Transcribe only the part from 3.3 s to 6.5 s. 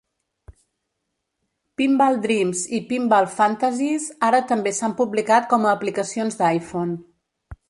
Fantasies" ara també s'han publicat com aplicacions